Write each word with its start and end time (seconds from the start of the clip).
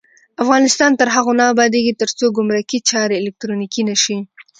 افغانستان 0.43 0.91
تر 0.99 1.07
هغو 1.15 1.31
نه 1.39 1.45
ابادیږي، 1.53 1.93
ترڅو 2.01 2.25
ګمرکي 2.37 2.79
چارې 2.89 3.15
الکترونیکي 3.21 3.81
نشي. 3.89 4.17